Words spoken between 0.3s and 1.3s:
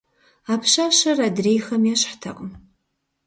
А пщащэр